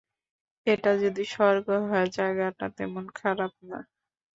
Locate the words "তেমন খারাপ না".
2.77-3.79